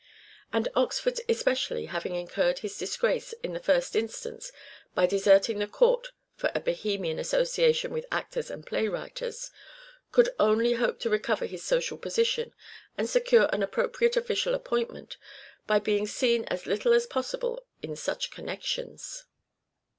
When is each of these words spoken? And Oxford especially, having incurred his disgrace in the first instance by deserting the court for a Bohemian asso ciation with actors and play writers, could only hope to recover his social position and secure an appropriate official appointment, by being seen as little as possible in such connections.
And 0.51 0.67
Oxford 0.73 1.21
especially, 1.29 1.85
having 1.85 2.15
incurred 2.15 2.57
his 2.65 2.75
disgrace 2.75 3.33
in 3.43 3.53
the 3.53 3.59
first 3.59 3.95
instance 3.95 4.51
by 4.95 5.05
deserting 5.05 5.59
the 5.59 5.67
court 5.67 6.11
for 6.35 6.49
a 6.55 6.59
Bohemian 6.59 7.19
asso 7.19 7.43
ciation 7.43 7.91
with 7.91 8.07
actors 8.11 8.49
and 8.49 8.65
play 8.65 8.87
writers, 8.87 9.51
could 10.11 10.29
only 10.39 10.73
hope 10.73 10.99
to 11.01 11.09
recover 11.11 11.45
his 11.45 11.63
social 11.63 11.99
position 11.99 12.51
and 12.97 13.07
secure 13.11 13.47
an 13.53 13.61
appropriate 13.61 14.17
official 14.17 14.55
appointment, 14.55 15.17
by 15.67 15.77
being 15.77 16.07
seen 16.07 16.45
as 16.45 16.65
little 16.65 16.93
as 16.93 17.05
possible 17.05 17.63
in 17.83 17.95
such 17.95 18.31
connections. 18.31 19.25